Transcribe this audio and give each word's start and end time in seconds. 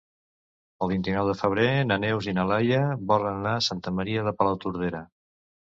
El 0.85 0.89
vint-i-nou 0.93 1.29
de 1.31 1.35
febrer 1.41 1.67
na 1.91 1.99
Neus 2.05 2.31
i 2.31 2.35
na 2.39 2.47
Laia 2.53 2.81
volen 3.13 3.31
anar 3.43 3.55
a 3.61 3.63
Santa 3.69 3.97
Maria 4.01 4.27
de 4.33 4.37
Palautordera. 4.43 5.07